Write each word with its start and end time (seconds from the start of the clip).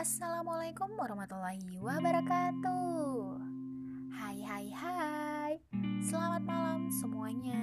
Assalamualaikum 0.00 0.96
warahmatullahi 0.96 1.76
wabarakatuh 1.76 3.36
Hai 4.16 4.40
hai 4.48 4.66
hai 4.72 5.52
Selamat 6.00 6.40
malam 6.40 6.88
semuanya 6.88 7.60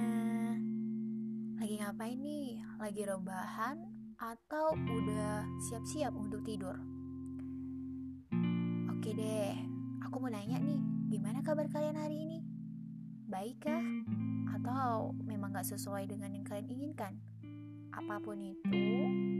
Lagi 1.58 1.82
ngapain 1.82 2.14
nih? 2.14 2.62
Lagi 2.78 3.02
rebahan 3.10 3.82
atau 4.22 4.70
udah 4.70 5.50
siap-siap 5.66 6.14
untuk 6.14 6.46
tidur? 6.46 6.78
Oke 8.94 9.18
deh, 9.18 9.58
aku 10.06 10.22
mau 10.22 10.30
nanya 10.30 10.62
nih 10.62 10.78
Gimana 11.10 11.42
kabar 11.42 11.66
kalian 11.66 11.98
hari 11.98 12.22
ini? 12.22 12.38
Baik 13.26 13.66
kah? 13.66 13.82
Atau 14.54 15.10
memang 15.26 15.58
gak 15.58 15.66
sesuai 15.66 16.06
dengan 16.06 16.38
yang 16.38 16.46
kalian 16.46 16.70
inginkan? 16.70 17.18
Apa 17.90 18.22
pun 18.22 18.38
itu, 18.38 18.86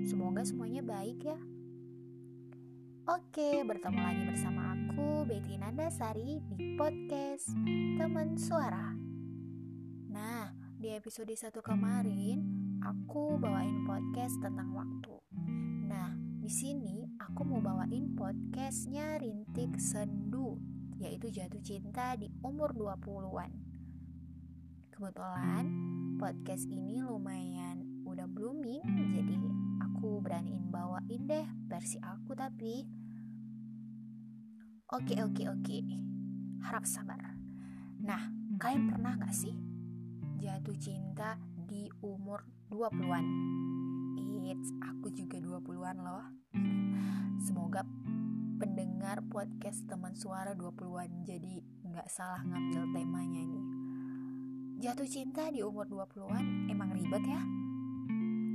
semoga 0.03 0.43
semuanya 0.43 0.83
baik 0.83 1.23
ya. 1.23 1.39
Oke, 3.09 3.65
bertemu 3.65 4.05
lagi 4.05 4.21
bersama 4.29 4.77
aku 4.77 5.25
Betty 5.25 5.57
Nandasari 5.57 6.45
di 6.45 6.77
podcast 6.77 7.49
Teman 7.97 8.37
Suara. 8.37 8.93
Nah, 10.13 10.53
di 10.77 10.93
episode 10.93 11.33
1 11.33 11.49
kemarin 11.65 12.37
aku 12.85 13.41
bawain 13.41 13.89
podcast 13.89 14.37
tentang 14.45 14.77
waktu. 14.77 15.17
Nah, 15.89 16.13
di 16.37 16.53
sini 16.53 17.09
aku 17.17 17.49
mau 17.49 17.65
bawain 17.65 18.13
podcastnya 18.13 19.17
Rintik 19.17 19.81
Sendu, 19.81 20.61
yaitu 21.01 21.33
jatuh 21.33 21.65
cinta 21.65 22.13
di 22.13 22.29
umur 22.45 22.77
20-an. 22.77 23.57
Kebetulan 24.93 25.65
podcast 26.21 26.69
ini 26.69 27.01
lumayan 27.01 28.05
udah 28.05 28.29
blooming 28.29 28.85
jadi 29.17 29.37
aku 29.99 30.19
beraniin 30.23 30.71
bawain 30.71 31.23
deh 31.27 31.47
versi 31.67 31.99
aku 31.99 32.35
tapi 32.35 32.98
oke 34.93 35.15
oke 35.21 35.43
oke. 35.49 35.79
Harap 36.65 36.85
sabar. 36.89 37.21
Nah 38.01 38.33
kalian 38.59 38.91
pernah 38.91 39.15
gak 39.17 39.37
sih 39.37 39.55
jatuh 40.39 40.75
cinta 40.79 41.39
di 41.55 41.91
umur 42.03 42.47
20-an 42.71 43.27
It's 44.49 44.73
aku 44.81 45.13
juga 45.13 45.37
20-an 45.45 46.09
loh. 46.09 46.25
Semoga 47.45 47.85
pendengar 48.57 49.21
podcast 49.29 49.85
teman 49.85 50.17
suara 50.17 50.57
20-an 50.57 51.29
jadi 51.29 51.61
nggak 51.85 52.09
salah 52.09 52.41
ngambil 52.49 52.89
temanya 52.97 53.45
nih. 53.45 53.67
Jatuh 54.89 55.05
cinta 55.05 55.53
di 55.53 55.61
umur 55.61 55.85
20-an 55.85 56.73
emang 56.73 56.97
ribet 56.97 57.29
ya? 57.29 57.45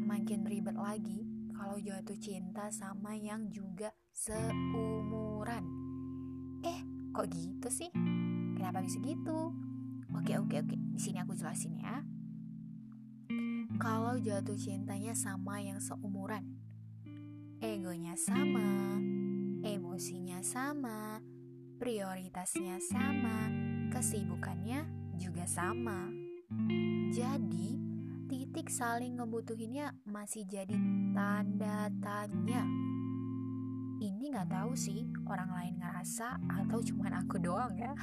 Makin 0.10 0.50
ribet 0.50 0.74
lagi 0.82 1.30
kalau 1.54 1.78
jatuh 1.78 2.18
cinta 2.18 2.74
sama 2.74 3.14
yang 3.14 3.54
juga 3.54 3.94
seumuran. 4.18 5.83
Kok 7.14 7.30
gitu 7.30 7.70
sih? 7.70 7.94
Kenapa 8.58 8.82
bisa 8.82 8.98
gitu? 9.06 9.54
Oke, 10.18 10.34
oke, 10.42 10.66
oke. 10.66 10.76
Di 10.98 11.00
sini 11.00 11.22
aku 11.22 11.38
jelasin 11.38 11.78
ya. 11.78 12.02
Kalau 13.78 14.18
jatuh 14.18 14.58
cintanya 14.58 15.14
sama 15.14 15.62
yang 15.62 15.78
seumuran, 15.78 16.58
egonya 17.62 18.18
sama, 18.18 18.98
emosinya 19.62 20.42
sama, 20.42 21.22
prioritasnya 21.78 22.82
sama, 22.82 23.50
kesibukannya 23.94 24.86
juga 25.18 25.46
sama. 25.46 26.10
Jadi, 27.14 27.78
titik 28.26 28.74
saling 28.74 29.22
ngebutuhinnya 29.22 30.02
masih 30.10 30.50
jadi 30.50 30.78
tanda 31.14 31.94
tanya. 32.02 32.93
Ini 34.04 34.36
nggak 34.36 34.52
tahu 34.52 34.76
sih 34.76 35.08
orang 35.32 35.48
lain 35.56 35.80
ngerasa 35.80 36.36
atau 36.60 36.84
cuma 36.84 37.08
aku 37.16 37.40
doang 37.40 37.72
ya. 37.80 37.96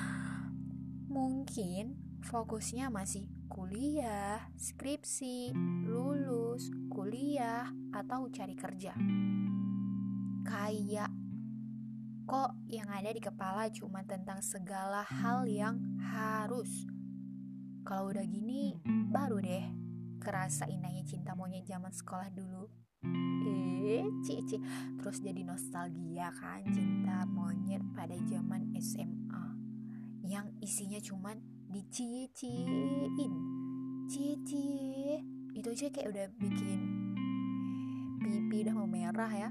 Mungkin 1.12 2.16
fokusnya 2.24 2.88
masih 2.88 3.28
kuliah, 3.52 4.40
skripsi, 4.56 5.52
lulus, 5.84 6.72
kuliah, 6.88 7.68
atau 7.92 8.32
cari 8.32 8.56
kerja. 8.56 8.96
Kayak 10.48 11.12
kok 12.24 12.56
yang 12.72 12.88
ada 12.88 13.12
di 13.12 13.20
kepala 13.20 13.68
cuma 13.68 14.00
tentang 14.08 14.40
segala 14.40 15.04
hal 15.04 15.44
yang 15.44 15.76
harus 16.00 16.88
kalau 17.84 18.16
udah 18.16 18.24
gini, 18.24 18.80
baru 19.12 19.44
deh 19.44 19.66
kerasa 20.24 20.70
indahnya 20.72 21.04
cinta 21.04 21.36
monyet 21.36 21.68
zaman 21.68 21.92
sekolah 21.92 22.32
dulu. 22.32 22.72
Eh, 23.02 24.06
cici, 24.22 24.62
terus 25.02 25.18
jadi 25.18 25.42
nostalgia 25.42 26.30
kan 26.30 26.62
cinta 26.70 27.26
monyet 27.26 27.82
pada 27.98 28.14
zaman 28.30 28.70
SMA 28.78 29.44
yang 30.22 30.46
isinya 30.62 31.02
cuman 31.02 31.42
dicicin, 31.66 33.32
cici. 34.06 34.70
Itu 35.52 35.74
aja 35.74 35.90
kayak 35.90 36.08
udah 36.14 36.26
bikin 36.38 36.80
pipi 38.22 38.62
udah 38.62 38.74
mau 38.78 38.86
merah 38.86 39.32
ya. 39.34 39.50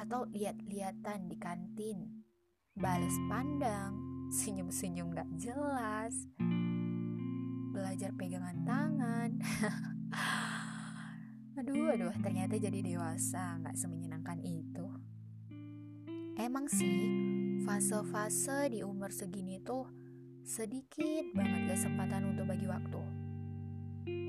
Atau 0.00 0.24
lihat-lihatan 0.32 1.28
di 1.28 1.36
kantin, 1.36 2.24
balas 2.72 3.14
pandang, 3.28 3.92
senyum-senyum 4.32 5.12
gak 5.12 5.28
jelas 5.36 6.16
belajar 7.70 8.10
pegangan 8.16 8.58
tangan. 8.66 9.30
aduh, 11.60 11.92
aduh, 11.92 12.14
ternyata 12.24 12.56
jadi 12.56 12.80
dewasa 12.80 13.60
nggak 13.60 13.76
semenyenangkan 13.76 14.40
itu. 14.40 14.88
Emang 16.40 16.64
sih, 16.72 17.04
fase-fase 17.68 18.72
di 18.72 18.80
umur 18.80 19.12
segini 19.12 19.60
tuh 19.60 19.84
sedikit 20.40 21.28
banget 21.36 21.76
kesempatan 21.76 22.32
untuk 22.32 22.48
bagi 22.48 22.64
waktu. 22.64 23.02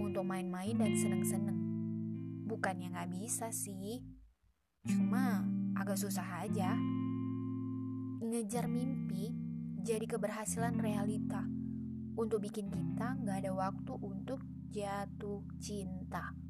Untuk 0.04 0.28
main-main 0.28 0.76
dan 0.76 0.92
seneng-seneng. 0.92 1.56
Bukannya 2.52 2.92
nggak 2.92 3.16
bisa 3.16 3.48
sih, 3.56 4.04
cuma 4.84 5.48
agak 5.80 5.96
susah 6.04 6.44
aja. 6.44 6.76
Ngejar 8.28 8.68
mimpi 8.68 9.32
jadi 9.80 10.04
keberhasilan 10.04 10.76
realita 10.84 11.48
untuk 12.20 12.44
bikin 12.44 12.68
kita 12.68 13.16
nggak 13.24 13.48
ada 13.48 13.52
waktu 13.56 13.94
untuk 14.04 14.44
jatuh 14.68 15.48
cinta. 15.64 16.41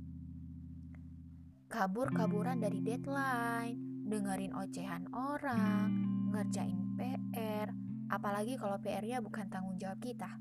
Kabur-kaburan 1.72 2.60
dari 2.60 2.84
deadline, 2.84 4.04
dengerin 4.04 4.52
ocehan 4.60 5.08
orang, 5.16 5.88
ngerjain 6.36 7.00
PR, 7.00 7.72
apalagi 8.12 8.60
kalau 8.60 8.76
PR-nya 8.84 9.24
bukan 9.24 9.48
tanggung 9.48 9.80
jawab 9.80 10.04
kita. 10.04 10.36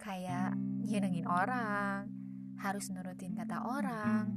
Kayak 0.00 0.56
nyenengin 0.88 1.28
orang, 1.28 2.08
harus 2.64 2.88
nurutin 2.88 3.36
kata 3.36 3.60
orang. 3.60 4.32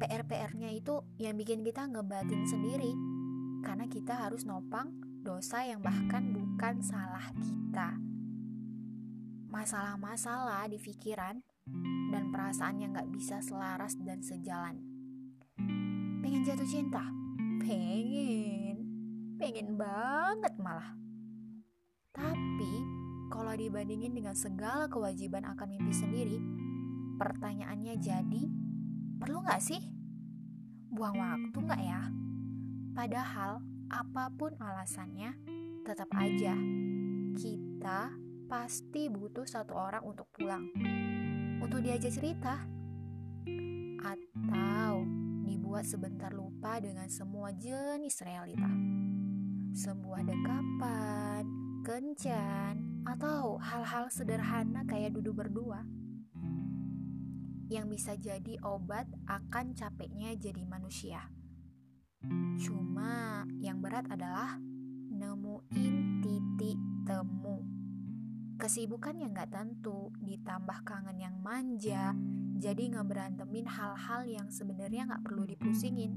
PR-PR-nya 0.00 0.72
itu 0.72 1.04
yang 1.20 1.36
bikin 1.36 1.60
kita 1.60 1.84
ngebatin 1.92 2.48
sendiri, 2.48 2.96
karena 3.60 3.84
kita 3.84 4.16
harus 4.16 4.48
nopang 4.48 4.96
dosa 5.20 5.60
yang 5.68 5.84
bahkan 5.84 6.32
bukan 6.32 6.80
salah 6.80 7.28
kita 7.36 8.00
masalah-masalah 9.52 10.64
di 10.72 10.80
pikiran 10.80 11.44
dan 12.12 12.28
perasaan 12.34 12.82
yang 12.82 12.90
gak 12.94 13.10
bisa 13.10 13.38
selaras 13.40 13.96
dan 14.02 14.22
sejalan. 14.22 14.78
Pengen 16.22 16.42
jatuh 16.44 16.68
cinta? 16.68 17.02
Pengen. 17.62 18.76
Pengen 19.38 19.74
banget 19.74 20.54
malah. 20.58 20.94
Tapi, 22.12 22.72
kalau 23.32 23.56
dibandingin 23.56 24.12
dengan 24.12 24.36
segala 24.36 24.86
kewajiban 24.86 25.48
akan 25.48 25.68
mimpi 25.72 25.94
sendiri, 25.94 26.38
pertanyaannya 27.16 27.94
jadi, 27.98 28.42
perlu 29.18 29.42
gak 29.42 29.64
sih? 29.64 29.80
Buang 30.92 31.16
waktu 31.16 31.58
gak 31.64 31.82
ya? 31.82 32.02
Padahal, 32.92 33.64
apa 33.88 34.28
pun 34.32 34.52
alasannya, 34.60 35.32
tetap 35.82 36.12
aja 36.14 36.54
kita 37.32 38.12
pasti 38.46 39.08
butuh 39.08 39.48
satu 39.48 39.72
orang 39.72 40.04
untuk 40.04 40.28
pulang, 40.36 40.68
untuk 41.62 41.78
diajak 41.78 42.10
cerita, 42.10 42.58
atau 44.02 45.06
dibuat 45.46 45.86
sebentar 45.86 46.34
lupa 46.34 46.82
dengan 46.82 47.06
semua 47.06 47.54
jenis 47.54 48.18
realita. 48.26 48.68
Sebuah 49.72 50.26
dekapan, 50.26 51.46
kencan, 51.86 53.06
atau 53.06 53.62
hal-hal 53.62 54.10
sederhana 54.10 54.82
kayak 54.90 55.14
duduk 55.14 55.38
berdua 55.46 55.86
yang 57.72 57.88
bisa 57.88 58.18
jadi 58.20 58.60
obat 58.66 59.08
akan 59.24 59.72
capeknya 59.72 60.36
jadi 60.36 60.66
manusia. 60.68 61.24
Cuma 62.60 63.46
yang 63.64 63.80
berat 63.80 64.04
adalah 64.12 64.60
nemuin 65.08 65.94
titik 66.20 66.78
temu 67.08 67.71
Kesibukan 68.62 69.18
yang 69.18 69.34
gak 69.34 69.50
tentu, 69.50 70.14
ditambah 70.22 70.86
kangen 70.86 71.18
yang 71.18 71.34
manja, 71.42 72.14
jadi 72.62 72.94
ngeberantemin 72.94 73.66
hal-hal 73.66 74.22
yang 74.22 74.46
sebenarnya 74.54 75.02
gak 75.10 75.26
perlu 75.26 75.42
dipusingin. 75.50 76.14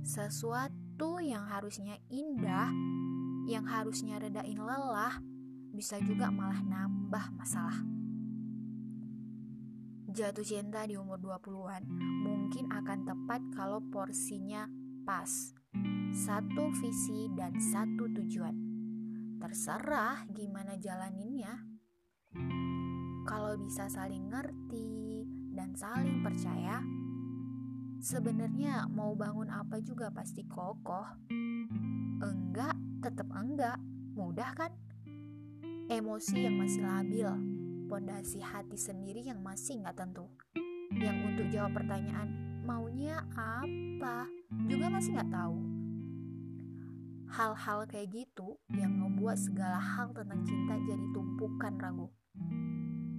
Sesuatu 0.00 1.20
yang 1.20 1.44
harusnya 1.44 2.00
indah, 2.08 2.72
yang 3.44 3.68
harusnya 3.68 4.16
redain 4.16 4.56
lelah, 4.56 5.20
bisa 5.76 6.00
juga 6.00 6.32
malah 6.32 6.64
nambah 6.64 7.36
masalah. 7.36 7.76
Jatuh 10.08 10.40
cinta 10.40 10.88
di 10.88 10.96
umur 10.96 11.20
20-an 11.20 11.84
mungkin 12.24 12.72
akan 12.72 13.04
tepat 13.04 13.44
kalau 13.52 13.84
porsinya 13.92 14.64
pas. 15.04 15.52
Satu 16.16 16.72
visi 16.80 17.28
dan 17.36 17.60
satu 17.60 18.08
tujuan. 18.08 18.69
Terserah 19.40 20.28
gimana 20.28 20.76
jalaninnya. 20.76 21.64
Kalau 23.24 23.56
bisa 23.56 23.88
saling 23.88 24.28
ngerti 24.28 25.24
dan 25.56 25.72
saling 25.72 26.20
percaya, 26.20 26.84
sebenarnya 28.04 28.84
mau 28.92 29.16
bangun 29.16 29.48
apa 29.48 29.80
juga 29.80 30.12
pasti 30.12 30.44
kokoh. 30.44 31.08
Enggak, 32.20 32.76
tetap 33.00 33.32
enggak. 33.32 33.80
Mudah 34.12 34.52
kan? 34.52 34.76
Emosi 35.88 36.44
yang 36.44 36.60
masih 36.60 36.84
labil, 36.84 37.32
pondasi 37.88 38.44
hati 38.44 38.76
sendiri 38.76 39.24
yang 39.24 39.40
masih 39.40 39.80
nggak 39.80 39.96
tentu. 39.96 40.28
Yang 40.92 41.16
untuk 41.32 41.46
jawab 41.48 41.80
pertanyaan, 41.80 42.60
maunya 42.68 43.24
apa, 43.32 44.28
juga 44.68 44.92
masih 44.92 45.16
nggak 45.16 45.32
tahu. 45.32 45.79
Hal-hal 47.30 47.86
kayak 47.86 48.10
gitu 48.10 48.58
yang 48.74 48.90
membuat 48.90 49.38
segala 49.38 49.78
hal 49.78 50.10
tentang 50.10 50.42
cinta 50.42 50.74
jadi 50.82 51.06
tumpukan 51.14 51.78
ragu. 51.78 52.10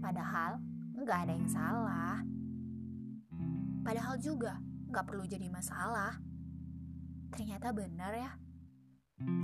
Padahal 0.03 0.59
nggak 0.99 1.19
ada 1.27 1.33
yang 1.33 1.47
salah. 1.47 2.17
Padahal 3.81 4.19
juga 4.19 4.59
nggak 4.91 5.05
perlu 5.07 5.23
jadi 5.23 5.47
masalah. 5.47 6.19
Ternyata 7.31 7.71
benar 7.71 8.11
ya, 8.11 8.31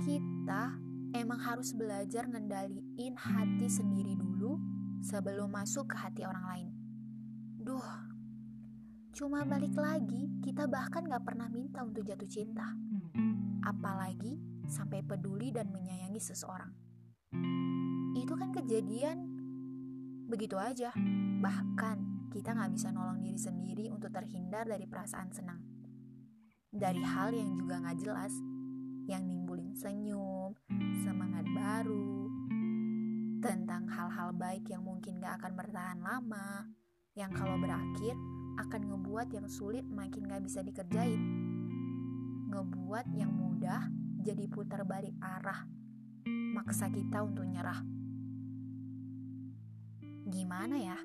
kita 0.04 0.76
emang 1.16 1.40
harus 1.40 1.72
belajar 1.72 2.28
ngendaliin 2.28 3.16
hati 3.16 3.66
sendiri 3.72 4.12
dulu 4.20 4.60
sebelum 5.00 5.48
masuk 5.48 5.88
ke 5.88 5.96
hati 5.96 6.22
orang 6.28 6.44
lain. 6.44 6.68
Duh, 7.62 7.88
cuma 9.16 9.48
balik 9.48 9.72
lagi, 9.76 10.28
kita 10.44 10.68
bahkan 10.68 11.08
gak 11.08 11.24
pernah 11.24 11.48
minta 11.48 11.80
untuk 11.84 12.04
jatuh 12.04 12.28
cinta. 12.28 12.64
Apalagi 13.64 14.47
sampai 14.68 15.00
peduli 15.02 15.50
dan 15.50 15.72
menyayangi 15.72 16.20
seseorang. 16.20 16.70
Itu 18.14 18.36
kan 18.36 18.52
kejadian 18.52 19.18
begitu 20.28 20.60
aja. 20.60 20.92
Bahkan 21.40 22.28
kita 22.28 22.52
gak 22.52 22.72
bisa 22.76 22.92
nolong 22.92 23.24
diri 23.24 23.40
sendiri 23.40 23.88
untuk 23.88 24.12
terhindar 24.12 24.68
dari 24.68 24.84
perasaan 24.84 25.32
senang. 25.32 25.60
Dari 26.68 27.00
hal 27.00 27.32
yang 27.32 27.56
juga 27.56 27.80
gak 27.80 27.98
jelas, 28.04 28.36
yang 29.08 29.24
nimbulin 29.24 29.72
senyum, 29.72 30.52
semangat 31.00 31.48
baru, 31.48 32.28
tentang 33.40 33.88
hal-hal 33.88 34.36
baik 34.36 34.68
yang 34.68 34.84
mungkin 34.84 35.24
gak 35.24 35.40
akan 35.40 35.56
bertahan 35.56 35.98
lama, 36.04 36.68
yang 37.16 37.32
kalau 37.32 37.56
berakhir 37.56 38.12
akan 38.60 38.92
ngebuat 38.92 39.32
yang 39.32 39.48
sulit 39.48 39.86
makin 39.88 40.28
gak 40.28 40.44
bisa 40.44 40.60
dikerjain, 40.60 41.22
ngebuat 42.52 43.08
yang 43.16 43.32
mudah 43.32 43.97
jadi 44.18 44.44
putar 44.50 44.82
balik 44.82 45.14
arah, 45.22 45.64
maksa 46.54 46.90
kita 46.90 47.22
untuk 47.22 47.46
nyerah. 47.46 47.80
Gimana 50.28 50.76
ya? 50.76 50.98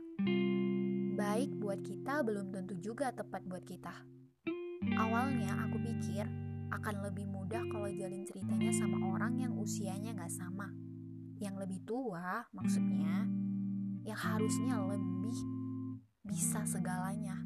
Baik 1.14 1.56
buat 1.62 1.80
kita 1.86 2.26
belum 2.26 2.52
tentu 2.52 2.76
juga 2.82 3.14
tepat 3.14 3.46
buat 3.46 3.64
kita. 3.64 3.94
Awalnya 4.98 5.70
aku 5.70 5.80
pikir 5.80 6.26
akan 6.74 7.06
lebih 7.06 7.30
mudah 7.30 7.62
kalau 7.70 7.86
jalin 7.86 8.26
ceritanya 8.26 8.74
sama 8.74 8.98
orang 9.14 9.38
yang 9.38 9.54
usianya 9.62 10.18
gak 10.18 10.34
sama 10.34 10.74
yang 11.38 11.54
lebih 11.62 11.86
tua 11.86 12.42
maksudnya 12.50 13.30
yang 14.02 14.18
harusnya 14.18 14.82
lebih 14.82 15.38
bisa 16.26 16.66
segalanya 16.66 17.38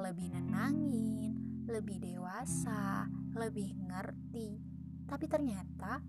lebih 0.00 0.32
nenangin 0.32 1.36
lebih 1.68 2.00
dewasa 2.00 3.04
lebih 3.36 3.76
ngerti 3.76 4.71
tapi 5.12 5.28
ternyata 5.28 6.00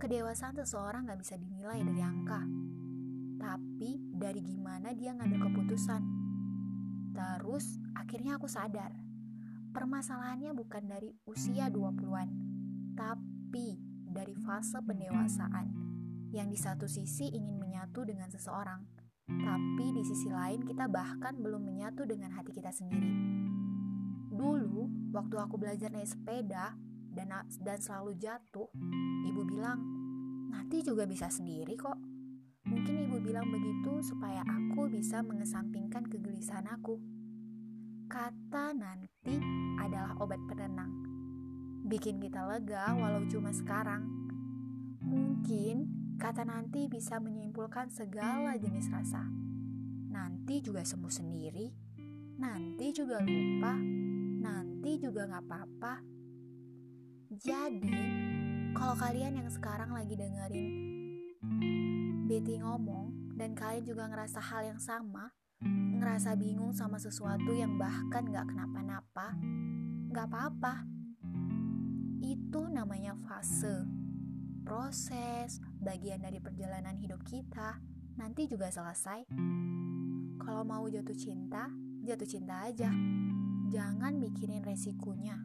kedewasaan 0.00 0.56
seseorang 0.56 1.12
gak 1.12 1.20
bisa 1.20 1.36
dinilai 1.36 1.84
dari 1.84 2.00
angka 2.00 2.40
tapi 3.36 4.00
dari 4.16 4.40
gimana 4.40 4.96
dia 4.96 5.12
ngambil 5.12 5.52
keputusan 5.52 6.00
terus 7.12 7.76
akhirnya 7.92 8.40
aku 8.40 8.48
sadar 8.48 8.96
permasalahannya 9.76 10.56
bukan 10.56 10.88
dari 10.88 11.12
usia 11.28 11.68
20-an 11.68 12.28
tapi 12.96 13.76
dari 14.08 14.32
fase 14.40 14.80
pendewasaan 14.80 15.86
yang 16.32 16.48
di 16.48 16.56
satu 16.56 16.88
sisi 16.88 17.28
ingin 17.32 17.56
menyatu 17.60 18.02
dengan 18.02 18.28
seseorang, 18.28 18.82
tapi 19.28 19.86
di 19.94 20.02
sisi 20.04 20.28
lain 20.28 20.64
kita 20.68 20.84
bahkan 20.90 21.36
belum 21.38 21.62
menyatu 21.64 22.04
dengan 22.04 22.34
hati 22.34 22.50
kita 22.52 22.72
sendiri. 22.72 23.12
Dulu, 24.36 25.12
waktu 25.16 25.36
aku 25.40 25.56
belajar 25.56 25.88
naik 25.88 26.12
sepeda 26.12 26.76
dan, 27.16 27.32
dan 27.64 27.78
selalu 27.80 28.20
jatuh, 28.20 28.68
ibu 29.24 29.42
bilang, 29.48 29.80
nanti 30.52 30.84
juga 30.84 31.08
bisa 31.08 31.32
sendiri 31.32 31.72
kok. 31.74 31.96
Mungkin 32.68 33.08
ibu 33.08 33.16
bilang 33.24 33.48
begitu 33.48 34.04
supaya 34.04 34.44
aku 34.44 34.92
bisa 34.92 35.24
mengesampingkan 35.24 36.04
kegelisahan 36.12 36.68
aku. 36.68 37.00
Kata 38.06 38.76
nanti 38.76 39.40
adalah 39.80 40.12
obat 40.20 40.38
penenang. 40.44 40.92
Bikin 41.88 42.20
kita 42.20 42.44
lega 42.44 42.92
walau 42.92 43.24
cuma 43.30 43.54
sekarang. 43.54 44.04
Mungkin 45.06 46.06
Kata 46.16 46.48
nanti 46.48 46.88
bisa 46.88 47.20
menyimpulkan 47.20 47.92
segala 47.92 48.56
jenis 48.56 48.88
rasa. 48.88 49.20
Nanti 50.08 50.64
juga 50.64 50.80
sembuh 50.80 51.12
sendiri, 51.12 51.68
nanti 52.40 52.88
juga 52.96 53.20
lupa, 53.20 53.76
nanti 54.40 54.96
juga 54.96 55.28
gak 55.28 55.44
apa-apa. 55.44 56.15
Jadi, 57.26 57.90
kalau 58.70 58.94
kalian 58.94 59.42
yang 59.42 59.50
sekarang 59.50 59.90
lagi 59.90 60.14
dengerin 60.14 60.70
Betty 62.30 62.62
ngomong 62.62 63.34
dan 63.34 63.50
kalian 63.58 63.82
juga 63.82 64.06
ngerasa 64.06 64.38
hal 64.38 64.70
yang 64.70 64.78
sama, 64.78 65.34
ngerasa 65.98 66.38
bingung 66.38 66.70
sama 66.70 67.02
sesuatu 67.02 67.50
yang 67.50 67.74
bahkan 67.74 68.30
gak 68.30 68.46
kenapa-napa, 68.46 69.34
gak 70.14 70.26
apa-apa. 70.30 70.86
Itu 72.22 72.70
namanya 72.70 73.18
fase 73.26 73.86
proses, 74.66 75.62
bagian 75.78 76.22
dari 76.22 76.42
perjalanan 76.42 76.98
hidup 76.98 77.22
kita, 77.22 77.78
nanti 78.18 78.50
juga 78.50 78.70
selesai. 78.70 79.26
Kalau 80.42 80.62
mau 80.66 80.86
jatuh 80.90 81.14
cinta, 81.14 81.70
jatuh 82.02 82.26
cinta 82.26 82.66
aja. 82.66 82.90
Jangan 83.70 84.14
mikirin 84.18 84.62
resikonya. 84.62 85.38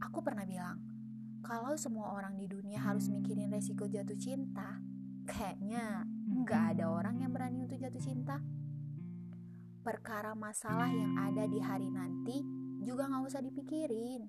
Aku 0.00 0.24
pernah 0.24 0.48
bilang, 0.48 0.87
kalau 1.48 1.72
semua 1.80 2.12
orang 2.12 2.36
di 2.36 2.44
dunia 2.44 2.76
harus 2.76 3.08
mikirin 3.08 3.48
resiko 3.48 3.88
jatuh 3.88 4.20
cinta, 4.20 4.76
kayaknya 5.24 6.04
nggak 6.28 6.76
ada 6.76 6.92
orang 6.92 7.24
yang 7.24 7.32
berani 7.32 7.64
untuk 7.64 7.80
jatuh 7.80 8.04
cinta. 8.04 8.36
Perkara 9.80 10.36
masalah 10.36 10.92
yang 10.92 11.16
ada 11.16 11.48
di 11.48 11.56
hari 11.56 11.88
nanti 11.88 12.44
juga 12.84 13.08
nggak 13.08 13.24
usah 13.32 13.40
dipikirin. 13.40 14.28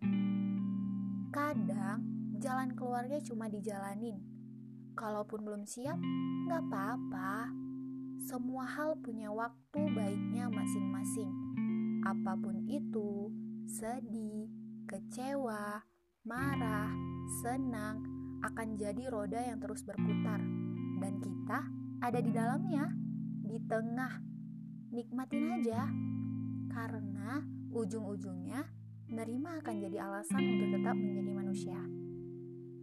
Kadang 1.27 2.31
jalan 2.39 2.71
keluarnya 2.71 3.19
cuma 3.19 3.51
dijalanin. 3.51 4.23
Kalaupun 4.95 5.43
belum 5.43 5.67
siap, 5.67 5.99
nggak 6.47 6.71
apa-apa. 6.71 7.51
Semua 8.23 8.63
hal 8.63 8.95
punya 8.95 9.27
waktu 9.27 9.91
baiknya 9.91 10.47
masing-masing. 10.47 11.35
Apa 12.07 12.39
pun 12.39 12.63
itu, 12.63 13.27
sedih, 13.67 14.47
kecewa, 14.87 15.83
marah, 16.27 16.91
senang, 17.39 18.03
akan 18.43 18.75
jadi 18.75 19.07
roda 19.07 19.39
yang 19.39 19.59
terus 19.59 19.83
berputar. 19.83 20.39
Dan 20.99 21.19
kita 21.23 21.59
ada 22.03 22.19
di 22.19 22.31
dalamnya, 22.31 22.91
di 23.43 23.57
tengah. 23.67 24.19
Nikmatin 24.89 25.61
aja. 25.61 25.85
Karena 26.69 27.39
ujung-ujungnya 27.69 28.65
nerima 29.09 29.57
akan 29.61 29.75
jadi 29.79 29.97
alasan 30.05 30.41
untuk 30.41 30.69
tetap 30.79 30.95
menjadi 30.97 31.31
manusia. 31.33 31.79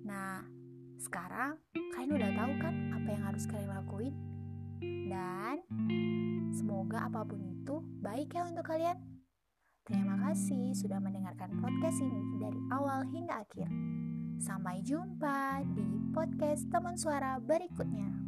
Nah, 0.06 0.42
sekarang 1.02 1.58
kalian 1.94 2.18
udah 2.18 2.30
tahu 2.34 2.52
kan 2.62 2.74
apa 2.94 3.08
yang 3.10 3.24
harus 3.26 3.44
kalian 3.46 3.72
lakuin? 3.72 4.14
Dan 5.06 5.56
semoga 6.50 7.06
apa 7.06 7.22
pun 7.22 7.40
itu 7.42 7.82
baik 8.02 8.34
ya 8.34 8.46
untuk 8.46 8.66
kalian. 8.66 9.15
Terima 9.86 10.18
kasih 10.18 10.74
sudah 10.74 10.98
mendengarkan 10.98 11.62
podcast 11.62 12.02
ini 12.02 12.42
dari 12.42 12.58
awal 12.74 13.06
hingga 13.06 13.38
akhir. 13.38 13.70
Sampai 14.42 14.82
jumpa 14.82 15.62
di 15.78 15.86
podcast 16.10 16.66
teman 16.74 16.98
suara 16.98 17.38
berikutnya. 17.38 18.25